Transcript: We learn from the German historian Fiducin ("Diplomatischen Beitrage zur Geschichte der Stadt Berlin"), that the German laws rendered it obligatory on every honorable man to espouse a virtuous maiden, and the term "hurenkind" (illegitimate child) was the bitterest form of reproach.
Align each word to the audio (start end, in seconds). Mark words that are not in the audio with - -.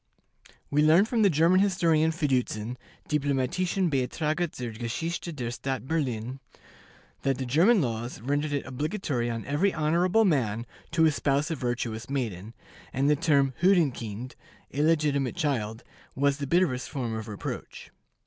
We 0.71 0.81
learn 0.81 1.05
from 1.05 1.21
the 1.21 1.29
German 1.29 1.59
historian 1.59 2.09
Fiducin 2.09 2.75
("Diplomatischen 3.07 3.87
Beitrage 3.91 4.49
zur 4.55 4.71
Geschichte 4.73 5.31
der 5.31 5.51
Stadt 5.51 5.85
Berlin"), 5.87 6.39
that 7.21 7.37
the 7.37 7.45
German 7.45 7.83
laws 7.83 8.19
rendered 8.19 8.51
it 8.51 8.65
obligatory 8.65 9.29
on 9.29 9.45
every 9.45 9.71
honorable 9.71 10.25
man 10.25 10.65
to 10.89 11.05
espouse 11.05 11.51
a 11.51 11.55
virtuous 11.55 12.09
maiden, 12.09 12.55
and 12.91 13.11
the 13.11 13.15
term 13.15 13.53
"hurenkind" 13.61 14.33
(illegitimate 14.71 15.35
child) 15.35 15.83
was 16.15 16.37
the 16.37 16.47
bitterest 16.47 16.89
form 16.89 17.13
of 17.13 17.27
reproach. 17.27 17.91